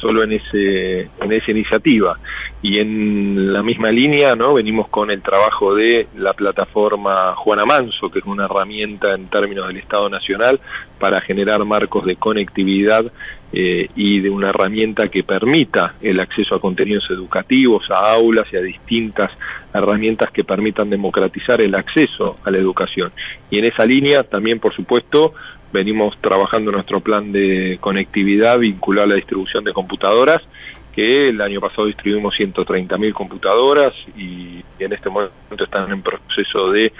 solo 0.00 0.22
en 0.22 0.32
ese 0.32 1.08
en 1.20 1.32
esa 1.32 1.50
iniciativa 1.50 2.18
y 2.62 2.78
en 2.78 3.52
la 3.52 3.62
misma 3.62 3.90
línea 3.90 4.34
no 4.34 4.54
venimos 4.54 4.88
con 4.88 5.10
el 5.10 5.22
trabajo 5.22 5.74
de 5.74 6.08
la 6.16 6.32
plataforma 6.32 7.34
Juana 7.36 7.64
Manso 7.64 8.10
que 8.10 8.18
es 8.18 8.24
una 8.24 8.44
herramienta 8.46 9.14
en 9.14 9.26
términos 9.26 9.68
del 9.68 9.78
Estado 9.78 10.08
Nacional 10.08 10.60
para 10.98 11.20
generar 11.20 11.64
marcos 11.64 12.04
de 12.04 12.16
conectividad 12.16 13.04
eh, 13.52 13.88
y 13.94 14.20
de 14.20 14.30
una 14.30 14.48
herramienta 14.48 15.08
que 15.08 15.22
permita 15.22 15.94
el 16.02 16.18
acceso 16.18 16.56
a 16.56 16.60
contenidos 16.60 17.08
educativos, 17.08 17.88
a 17.88 18.14
aulas 18.14 18.46
y 18.52 18.56
a 18.56 18.60
distintas 18.60 19.30
herramientas 19.72 20.32
que 20.32 20.42
permitan 20.42 20.90
democratizar 20.90 21.60
el 21.60 21.74
acceso 21.76 22.38
a 22.42 22.50
la 22.50 22.58
educación. 22.58 23.12
Y 23.50 23.58
en 23.58 23.66
esa 23.66 23.86
línea 23.86 24.24
también, 24.24 24.58
por 24.58 24.74
supuesto, 24.74 25.34
venimos 25.74 26.16
trabajando 26.20 26.70
nuestro 26.70 27.00
plan 27.00 27.32
de 27.32 27.78
conectividad 27.80 28.60
vinculado 28.60 29.06
a 29.06 29.10
la 29.10 29.16
distribución 29.16 29.64
de 29.64 29.72
computadoras, 29.72 30.40
que 30.94 31.30
el 31.30 31.40
año 31.40 31.60
pasado 31.60 31.88
distribuimos 31.88 32.32
130.000 32.38 33.12
computadoras 33.12 33.92
y 34.16 34.62
en 34.78 34.92
este 34.92 35.10
momento 35.10 35.64
están 35.64 35.90
en 35.90 36.00
proceso 36.00 36.70
de 36.70 36.92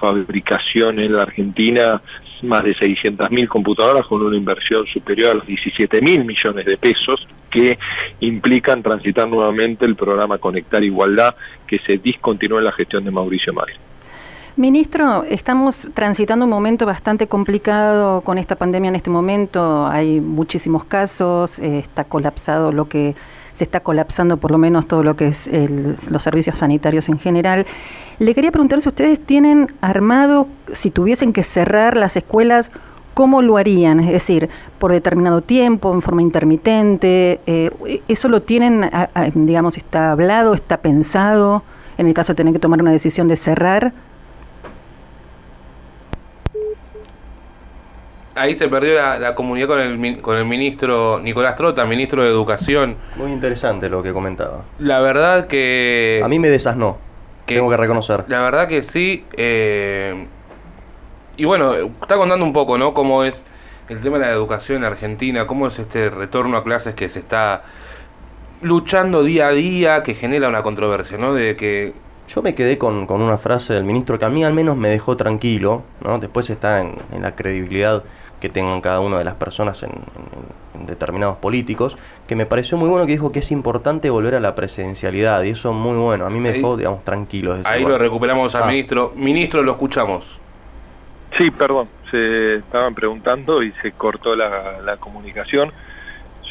fabricación 0.00 0.98
en 0.98 1.12
la 1.14 1.22
Argentina 1.22 2.02
más 2.42 2.64
de 2.64 2.74
600.000 2.74 3.46
computadoras 3.46 4.04
con 4.06 4.20
una 4.20 4.36
inversión 4.36 4.84
superior 4.86 5.30
a 5.30 5.34
los 5.34 5.44
17.000 5.44 6.24
millones 6.24 6.66
de 6.66 6.76
pesos 6.76 7.24
que 7.50 7.78
implican 8.18 8.82
transitar 8.82 9.28
nuevamente 9.28 9.84
el 9.84 9.94
programa 9.94 10.38
Conectar 10.38 10.82
Igualdad 10.82 11.36
que 11.68 11.78
se 11.80 11.98
discontinúa 11.98 12.58
en 12.58 12.64
la 12.64 12.72
gestión 12.72 13.04
de 13.04 13.12
Mauricio 13.12 13.52
Macri. 13.52 13.74
Ministro, 14.60 15.24
estamos 15.24 15.88
transitando 15.94 16.44
un 16.44 16.50
momento 16.50 16.84
bastante 16.84 17.26
complicado 17.26 18.20
con 18.20 18.36
esta 18.36 18.56
pandemia 18.56 18.90
en 18.90 18.94
este 18.94 19.08
momento. 19.08 19.86
Hay 19.86 20.20
muchísimos 20.20 20.84
casos, 20.84 21.58
eh, 21.60 21.78
está 21.78 22.04
colapsado 22.04 22.70
lo 22.70 22.86
que 22.86 23.14
se 23.54 23.64
está 23.64 23.80
colapsando, 23.80 24.36
por 24.36 24.50
lo 24.50 24.58
menos 24.58 24.86
todo 24.86 25.02
lo 25.02 25.16
que 25.16 25.28
es 25.28 25.50
los 26.10 26.22
servicios 26.22 26.58
sanitarios 26.58 27.08
en 27.08 27.18
general. 27.18 27.64
Le 28.18 28.34
quería 28.34 28.52
preguntar 28.52 28.82
si 28.82 28.90
ustedes 28.90 29.18
tienen 29.18 29.72
armado, 29.80 30.46
si 30.70 30.90
tuviesen 30.90 31.32
que 31.32 31.42
cerrar 31.42 31.96
las 31.96 32.18
escuelas, 32.18 32.70
¿cómo 33.14 33.40
lo 33.40 33.56
harían? 33.56 33.98
Es 34.00 34.12
decir, 34.12 34.50
por 34.78 34.92
determinado 34.92 35.40
tiempo, 35.40 35.94
en 35.94 36.02
forma 36.02 36.20
intermitente. 36.20 37.40
Eh, 37.46 38.02
¿Eso 38.08 38.28
lo 38.28 38.42
tienen, 38.42 38.90
digamos, 39.32 39.78
está 39.78 40.12
hablado, 40.12 40.52
está 40.52 40.82
pensado 40.82 41.62
en 41.96 42.08
el 42.08 42.12
caso 42.12 42.34
de 42.34 42.36
tener 42.36 42.52
que 42.52 42.58
tomar 42.58 42.82
una 42.82 42.92
decisión 42.92 43.26
de 43.26 43.36
cerrar? 43.36 43.94
Ahí 48.34 48.54
se 48.54 48.68
perdió 48.68 48.94
la, 48.94 49.34
comunidad 49.34 49.68
con 49.68 49.80
el, 49.80 50.20
con 50.20 50.36
el 50.36 50.44
ministro 50.44 51.20
Nicolás 51.20 51.56
Trota, 51.56 51.84
ministro 51.84 52.22
de 52.22 52.30
Educación. 52.30 52.96
Muy 53.16 53.32
interesante 53.32 53.88
lo 53.88 54.02
que 54.02 54.12
comentaba. 54.12 54.64
La 54.78 55.00
verdad 55.00 55.46
que... 55.46 56.20
A 56.24 56.28
mí 56.28 56.38
me 56.38 56.48
desasnó 56.48 57.10
tengo 57.54 57.70
que 57.70 57.76
reconocer. 57.76 58.24
La 58.28 58.40
verdad 58.40 58.68
que 58.68 58.82
sí. 58.82 59.24
Eh, 59.36 60.26
y 61.36 61.44
bueno, 61.44 61.74
está 61.74 62.16
contando 62.16 62.44
un 62.44 62.52
poco, 62.52 62.78
¿no? 62.78 62.94
Cómo 62.94 63.24
es 63.24 63.44
el 63.88 64.00
tema 64.00 64.18
de 64.18 64.26
la 64.26 64.32
educación 64.32 64.78
en 64.78 64.84
Argentina, 64.84 65.46
cómo 65.46 65.66
es 65.66 65.78
este 65.78 66.10
retorno 66.10 66.56
a 66.56 66.64
clases 66.64 66.94
que 66.94 67.08
se 67.08 67.18
está 67.18 67.62
luchando 68.62 69.24
día 69.24 69.48
a 69.48 69.52
día, 69.52 70.02
que 70.02 70.14
genera 70.14 70.48
una 70.48 70.62
controversia, 70.62 71.18
¿no? 71.18 71.34
De 71.34 71.56
que... 71.56 71.94
Yo 72.32 72.42
me 72.42 72.54
quedé 72.54 72.78
con, 72.78 73.10
una 73.10 73.38
frase 73.38 73.74
del 73.74 73.82
ministro 73.82 74.16
que 74.16 74.24
a 74.24 74.28
mí 74.28 74.44
al 74.44 74.52
menos 74.54 74.76
me 74.76 74.88
dejó 74.88 75.16
tranquilo, 75.16 75.82
¿no? 76.04 76.20
Después 76.20 76.48
está 76.48 76.80
en, 76.80 76.94
en 77.12 77.22
la 77.22 77.34
credibilidad 77.34 78.04
que 78.38 78.48
tengan 78.48 78.80
cada 78.80 79.00
una 79.00 79.18
de 79.18 79.24
las 79.24 79.34
personas 79.34 79.82
en, 79.82 79.90
determinados 80.86 81.38
políticos, 81.38 81.98
que 82.28 82.36
me 82.36 82.46
pareció 82.46 82.78
muy 82.78 82.88
bueno 82.88 83.04
que 83.04 83.12
dijo 83.12 83.32
que 83.32 83.40
es 83.40 83.50
importante 83.50 84.10
volver 84.10 84.36
a 84.36 84.40
la 84.40 84.54
presencialidad, 84.54 85.42
y 85.42 85.50
eso 85.50 85.70
es 85.70 85.76
muy 85.76 85.96
bueno, 85.96 86.24
a 86.24 86.30
mí 86.30 86.38
me 86.38 86.52
dejó, 86.52 86.76
digamos, 86.76 87.02
tranquilo. 87.02 87.58
Ahí 87.64 87.84
lo 87.84 87.98
recuperamos 87.98 88.54
al 88.54 88.62
ah. 88.62 88.66
ministro. 88.66 89.12
Ministro, 89.16 89.64
lo 89.64 89.72
escuchamos. 89.72 90.40
Sí, 91.36 91.50
perdón, 91.50 91.88
se 92.12 92.56
estaban 92.56 92.94
preguntando 92.94 93.60
y 93.62 93.72
se 93.82 93.90
cortó 93.92 94.36
la, 94.36 94.80
la 94.84 94.96
comunicación 94.98 95.72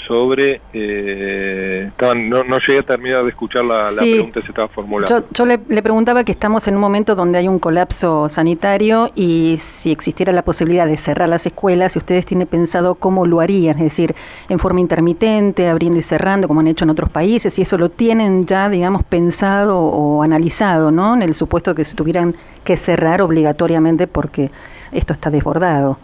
sobre... 0.09 0.59
Eh, 0.73 1.91
no, 2.01 2.43
no, 2.43 2.57
llegué 2.67 2.79
a 2.79 2.83
terminar 2.83 3.23
de 3.23 3.29
escuchar 3.29 3.63
la, 3.63 3.85
pregunta 3.95 4.39
que 4.39 4.41
se 4.41 4.51
estaba 4.51 4.67
formulando. 4.67 5.23
Yo, 5.31 5.45
le, 5.45 5.59
preguntaba 5.59 6.23
que 6.23 6.31
estamos 6.31 6.67
en 6.67 6.75
un 6.75 6.81
momento 6.81 7.13
donde 7.13 7.37
hay 7.37 7.47
un 7.47 7.59
colapso 7.59 8.27
sanitario 8.27 9.11
y 9.13 9.57
si 9.59 9.91
existiera 9.91 10.33
la 10.33 10.41
posibilidad 10.41 10.87
de 10.87 10.97
cerrar 10.97 11.29
las 11.29 11.45
escuelas, 11.45 11.93
si 11.93 11.99
ustedes 11.99 12.25
tienen 12.25 12.47
pensado 12.47 12.95
cómo 12.95 13.27
lo 13.27 13.39
harían, 13.39 13.77
es 13.77 13.83
decir, 13.83 14.15
en 14.49 14.57
forma 14.57 14.79
intermitente, 14.79 15.67
abriendo 15.67 15.99
y 15.99 16.01
cerrando, 16.01 16.47
como 16.47 16.61
han 16.61 16.67
hecho 16.67 16.85
en 16.85 16.89
otros 16.89 17.11
países, 17.11 17.59
y 17.59 17.61
eso 17.61 17.77
lo 17.77 17.89
tienen 17.89 18.45
ya, 18.45 18.67
digamos, 18.67 19.03
pensado 19.03 19.79
o 19.79 20.23
analizado, 20.23 20.89
¿no? 20.89 21.13
En 21.13 21.21
el 21.21 21.35
supuesto 21.35 21.75
que 21.75 21.85
se 21.85 21.95
tuvieran 21.95 22.35
que 22.63 22.77
cerrar 22.77 23.21
obligatoriamente 23.21 24.07
porque 24.07 24.49
esto 24.91 25.13
está 25.13 25.29
desbordado. 25.29 25.99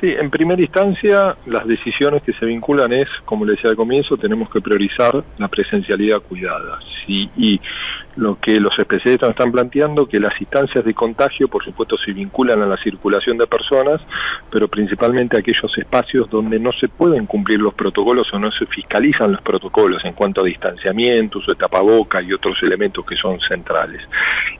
Sí, 0.00 0.06
en 0.08 0.30
primera 0.30 0.62
instancia 0.62 1.36
las 1.46 1.66
decisiones 1.66 2.22
que 2.22 2.32
se 2.32 2.46
vinculan 2.46 2.92
es, 2.92 3.08
como 3.24 3.44
le 3.44 3.52
decía 3.52 3.70
al 3.70 3.76
comienzo, 3.76 4.16
tenemos 4.16 4.48
que 4.48 4.60
priorizar 4.60 5.24
la 5.38 5.48
presencialidad 5.48 6.20
cuidada. 6.20 6.78
Sí, 7.04 7.28
y 7.36 7.60
lo 8.18 8.38
que 8.40 8.58
los 8.58 8.76
especialistas 8.76 9.30
están 9.30 9.52
planteando, 9.52 10.08
que 10.08 10.18
las 10.18 10.38
instancias 10.40 10.84
de 10.84 10.92
contagio, 10.92 11.46
por 11.46 11.64
supuesto, 11.64 11.96
se 11.96 12.12
vinculan 12.12 12.60
a 12.60 12.66
la 12.66 12.76
circulación 12.76 13.38
de 13.38 13.46
personas, 13.46 14.00
pero 14.50 14.66
principalmente 14.66 15.38
aquellos 15.38 15.76
espacios 15.78 16.28
donde 16.28 16.58
no 16.58 16.72
se 16.72 16.88
pueden 16.88 17.26
cumplir 17.26 17.60
los 17.60 17.74
protocolos 17.74 18.26
o 18.34 18.38
no 18.40 18.50
se 18.50 18.66
fiscalizan 18.66 19.32
los 19.32 19.42
protocolos 19.42 20.04
en 20.04 20.14
cuanto 20.14 20.40
a 20.40 20.44
distanciamiento, 20.44 21.38
uso 21.38 21.52
de 21.52 21.58
tapaboca 21.58 22.20
y 22.20 22.32
otros 22.32 22.60
elementos 22.62 23.06
que 23.06 23.14
son 23.14 23.38
centrales. 23.40 24.02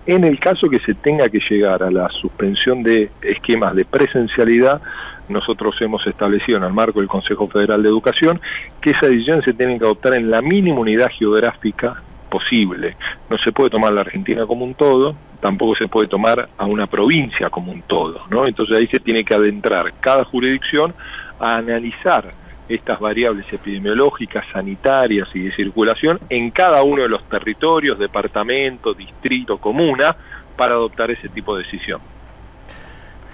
En 0.07 0.23
el 0.23 0.39
caso 0.39 0.69
que 0.71 0.79
se 0.81 0.95
tenga 0.95 1.29
que 1.29 1.41
llegar 1.51 1.83
a 1.83 1.91
la 1.91 2.09
suspensión 2.11 2.85
de 2.85 3.11
esquemas 3.23 3.75
de 3.75 3.85
presencialidad, 3.85 4.81
nosotros 5.29 5.75
hemos 5.81 6.07
establecido 6.07 6.59
en 6.59 6.65
el 6.65 6.73
marco 6.73 7.01
del 7.01 7.09
Consejo 7.09 7.49
Federal 7.49 7.83
de 7.83 7.89
Educación 7.89 8.41
que 8.81 8.91
esa 8.91 9.07
decisión 9.07 9.43
se 9.43 9.53
tiene 9.53 9.79
que 9.79 9.85
adoptar 9.85 10.15
en 10.15 10.31
la 10.31 10.43
mínima 10.43 10.79
unidad 10.79 11.11
geográfica 11.11 12.03
posible. 12.29 12.97
No 13.31 13.39
se 13.39 13.53
puede 13.53 13.71
tomar 13.71 13.93
la 13.93 14.03
Argentina 14.03 14.47
como 14.47 14.65
un 14.65 14.75
todo, 14.75 15.15
tampoco 15.41 15.77
se 15.77 15.89
puede 15.89 16.09
tomar 16.09 16.49
a 16.57 16.67
una 16.67 16.87
provincia 16.87 17.51
como 17.51 17.73
un 17.73 17.83
todo, 17.83 18.23
¿no? 18.31 18.47
Entonces 18.47 18.77
ahí 18.77 18.87
se 18.87 19.01
tiene 19.01 19.25
que 19.25 19.35
adentrar 19.35 19.93
cada 20.01 20.25
jurisdicción 20.25 20.95
a 21.41 21.55
analizar 21.55 22.31
estas 22.69 23.01
variables 23.01 23.51
epidemiológicas, 23.53 24.45
sanitarias 24.53 25.29
y 25.35 25.41
de 25.41 25.53
circulación 25.53 26.21
en 26.29 26.51
cada 26.51 26.83
uno 26.83 27.03
de 27.03 27.09
los 27.09 27.25
territorios, 27.29 27.99
departamento, 27.99 28.93
distrito, 28.93 29.59
comuna, 29.59 30.15
para 30.57 30.75
adoptar 30.75 31.11
ese 31.11 31.29
tipo 31.29 31.57
de 31.57 31.65
decisión. 31.65 32.01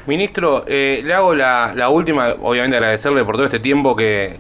Ministro, 0.07 0.65
eh, 0.69 1.01
le 1.03 1.15
hago 1.15 1.35
la, 1.35 1.89
última, 1.89 2.35
obviamente 2.43 2.77
agradecerle 2.77 3.25
por 3.25 3.37
todo 3.37 3.47
este 3.47 3.59
tiempo 3.59 3.97
que, 3.97 4.39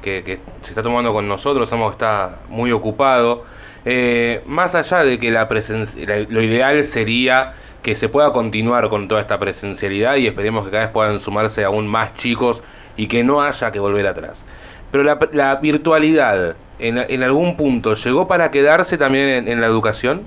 se 0.63 0.71
está 0.71 0.83
tomando 0.83 1.13
con 1.13 1.27
nosotros, 1.27 1.71
que 1.71 1.87
está 1.89 2.41
muy 2.51 2.71
ocupado. 2.71 3.45
Eh, 3.85 4.43
más 4.47 4.75
allá 4.75 5.05
de 5.05 5.19
que 5.19 5.31
la 5.31 5.47
lo 6.29 6.43
ideal 6.43 6.83
sería 6.85 7.53
que 7.83 7.95
se 7.95 8.09
pueda 8.09 8.33
continuar 8.33 8.88
con 8.88 9.09
toda 9.09 9.21
esta 9.21 9.38
presencialidad 9.38 10.17
y 10.17 10.26
esperemos 10.26 10.64
que 10.64 10.71
cada 10.71 10.85
vez 10.85 10.93
puedan 10.93 11.19
sumarse 11.19 11.64
aún 11.64 11.87
más 11.87 12.14
chicos 12.14 12.62
y 12.97 13.09
que 13.09 13.25
no 13.25 13.43
haya 13.43 13.71
que 13.73 13.79
volver 13.79 14.07
atrás. 14.07 14.47
Pero 14.91 15.05
la, 15.05 15.57
virtualidad, 15.57 16.57
en, 16.79 17.23
algún 17.23 17.57
punto, 17.57 17.95
¿llegó 17.95 18.26
para 18.26 18.50
quedarse 18.50 18.97
también 18.97 19.49
en 19.49 19.61
la 19.61 19.67
educación? 19.67 20.23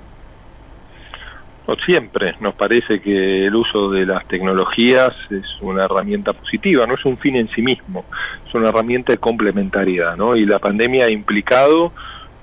siempre 1.76 2.34
nos 2.40 2.54
parece 2.54 3.00
que 3.00 3.46
el 3.46 3.54
uso 3.54 3.90
de 3.90 4.06
las 4.06 4.26
tecnologías 4.26 5.10
es 5.30 5.44
una 5.60 5.84
herramienta 5.84 6.32
positiva, 6.32 6.86
no 6.86 6.94
es 6.94 7.04
un 7.04 7.18
fin 7.18 7.36
en 7.36 7.48
sí 7.50 7.62
mismo, 7.62 8.04
es 8.46 8.54
una 8.54 8.70
herramienta 8.70 9.12
de 9.12 9.18
complementariedad, 9.18 10.16
¿no? 10.16 10.36
Y 10.36 10.46
la 10.46 10.58
pandemia 10.58 11.06
ha 11.06 11.10
implicado 11.10 11.92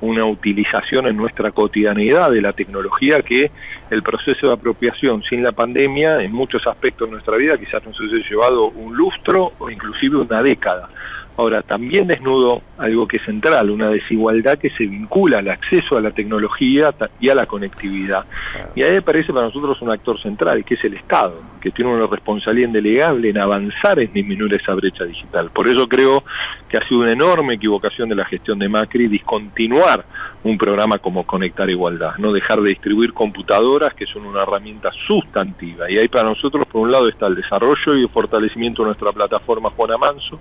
una 0.06 0.26
utilización 0.26 1.08
en 1.08 1.18
nuestra 1.18 1.52
cotidianidad 1.52 2.32
de 2.32 2.42
la 2.42 2.54
tecnología 2.54 3.22
que 3.22 3.52
el 3.90 4.04
proceso 4.04 4.48
de 4.48 4.54
apropiación 4.54 5.24
sin 5.24 5.44
la 5.44 5.52
pandemia 5.52 6.22
en 6.22 6.32
muchos 6.32 6.66
aspectos 6.68 7.08
de 7.08 7.14
nuestra 7.14 7.38
vida 7.38 7.58
quizás 7.58 7.86
nos 7.86 8.00
hubiese 8.00 8.30
llevado 8.30 8.68
un 8.68 8.96
lustro 8.96 9.54
o 9.58 9.70
inclusive 9.70 10.18
una 10.18 10.42
década. 10.42 10.90
Ahora, 11.38 11.62
también 11.64 12.08
desnudo 12.08 12.62
algo 12.78 13.08
que 13.08 13.18
es 13.18 13.24
central, 13.24 13.70
una 13.70 13.90
desigualdad 13.90 14.58
que 14.58 14.70
se 14.70 14.86
vincula 14.86 15.40
al 15.40 15.50
acceso 15.50 15.98
a 15.98 16.02
la 16.02 16.12
tecnología 16.12 16.94
y 17.20 17.30
a 17.30 17.36
la 17.36 17.46
conectividad. 17.46 18.26
Y 18.74 18.84
ahí 18.84 18.96
aparece 18.96 19.34
para 19.34 19.48
nosotros 19.48 19.82
un 19.82 19.92
actor 19.92 20.22
central, 20.22 20.64
que 20.64 20.76
es 20.76 20.84
el 20.86 20.94
Estado, 20.94 21.42
que 21.60 21.72
tiene 21.72 21.94
una 21.94 22.08
responsabilidad 22.08 22.68
indelegable 22.68 23.30
en 23.30 23.38
avanzar 23.38 24.02
en 24.02 24.14
disminuir 24.14 24.56
esa 24.56 24.74
brecha 24.76 25.04
digital. 25.04 25.50
Por 25.52 25.68
eso 25.68 25.88
creo 25.90 26.24
que 26.70 26.78
ha 26.78 26.88
sido 26.88 27.02
una 27.02 27.12
enorme 27.12 27.56
equivocación 27.56 28.08
de 28.08 28.16
la 28.16 28.26
gestión 28.26 28.58
de 28.58 28.70
Macri 28.70 29.08
discontinuar 29.08 30.06
un 30.44 30.58
programa 30.58 31.00
como 31.00 31.26
Conectar 31.26 31.70
Igualdad, 31.70 32.18
no 32.18 32.32
dejar 32.32 32.62
de 32.62 32.70
distribuir 32.70 33.14
computadoras 33.14 33.94
que 33.94 34.06
son 34.06 34.26
una 34.26 34.44
herramienta 34.44 34.92
sustantiva. 35.08 35.90
Y 35.90 35.98
ahí 35.98 36.08
para 36.08 36.30
nosotros, 36.30 36.66
por 36.68 36.82
un 36.82 36.92
lado, 36.92 37.10
está 37.10 37.28
el 37.28 37.36
desarrollo 37.36 37.96
y 37.96 38.04
el 38.04 38.10
fortalecimiento 38.10 38.84
de 38.84 38.90
nuestra 38.90 39.12
plataforma 39.12 39.72
Juana 39.72 39.98
Manso, 39.98 40.40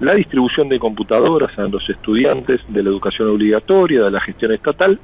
la 0.00 0.14
distribución 0.14 0.33
de 0.34 0.78
computadoras 0.78 1.58
a 1.58 1.62
los 1.62 1.88
estudiantes 1.88 2.60
de 2.68 2.82
la 2.82 2.90
educación 2.90 3.28
obligatoria, 3.28 4.04
de 4.04 4.10
la 4.10 4.20
gestión 4.20 4.52
estatal, 4.52 4.98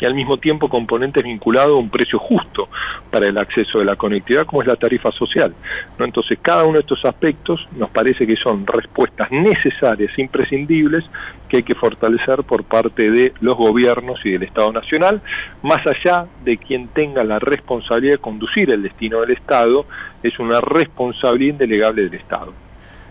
y 0.00 0.06
al 0.06 0.14
mismo 0.14 0.38
tiempo 0.38 0.68
componentes 0.68 1.22
vinculados 1.22 1.76
a 1.76 1.78
un 1.78 1.90
precio 1.90 2.18
justo 2.18 2.68
para 3.10 3.28
el 3.28 3.36
acceso 3.36 3.80
de 3.80 3.84
la 3.84 3.96
conectividad, 3.96 4.46
como 4.46 4.62
es 4.62 4.68
la 4.68 4.76
tarifa 4.76 5.12
social. 5.12 5.54
Entonces, 5.98 6.38
cada 6.40 6.64
uno 6.64 6.74
de 6.74 6.80
estos 6.80 7.04
aspectos 7.04 7.68
nos 7.76 7.90
parece 7.90 8.26
que 8.26 8.36
son 8.36 8.66
respuestas 8.66 9.30
necesarias, 9.30 10.18
imprescindibles, 10.18 11.04
que 11.48 11.58
hay 11.58 11.62
que 11.62 11.74
fortalecer 11.74 12.44
por 12.44 12.64
parte 12.64 13.10
de 13.10 13.34
los 13.40 13.56
gobiernos 13.56 14.24
y 14.24 14.30
del 14.30 14.44
Estado 14.44 14.72
Nacional, 14.72 15.20
más 15.62 15.86
allá 15.86 16.26
de 16.44 16.56
quien 16.56 16.88
tenga 16.88 17.22
la 17.22 17.38
responsabilidad 17.38 18.14
de 18.14 18.18
conducir 18.18 18.72
el 18.72 18.82
destino 18.82 19.20
del 19.20 19.32
Estado, 19.32 19.84
es 20.22 20.38
una 20.38 20.60
responsabilidad 20.60 21.54
indelegable 21.54 22.04
del 22.04 22.14
Estado. 22.14 22.69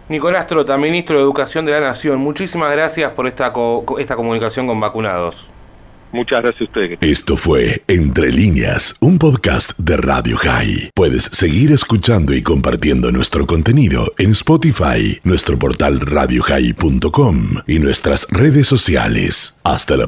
Nicolás 0.09 0.47
Trota, 0.47 0.75
ministro 0.75 1.17
de 1.17 1.21
Educación 1.21 1.65
de 1.65 1.71
la 1.71 1.81
Nación, 1.81 2.19
muchísimas 2.19 2.71
gracias 2.71 3.11
por 3.11 3.27
esta, 3.27 3.53
esta 3.99 4.15
comunicación 4.15 4.65
con 4.65 4.79
vacunados. 4.79 5.47
Muchas 6.11 6.41
gracias 6.41 6.61
a 6.61 6.63
ustedes. 6.63 6.97
Esto 7.01 7.37
fue 7.37 7.83
Entre 7.87 8.31
líneas, 8.31 8.95
un 8.99 9.19
podcast 9.19 9.77
de 9.77 9.97
Radio 9.97 10.37
High. 10.37 10.89
Puedes 10.95 11.25
seguir 11.25 11.71
escuchando 11.71 12.33
y 12.33 12.41
compartiendo 12.41 13.11
nuestro 13.11 13.45
contenido 13.45 14.11
en 14.17 14.31
Spotify, 14.31 15.19
nuestro 15.23 15.59
portal 15.59 15.99
radiohigh.com 15.99 17.59
y 17.67 17.77
nuestras 17.77 18.27
redes 18.31 18.65
sociales. 18.65 19.59
Hasta 19.63 19.95
la 19.95 20.07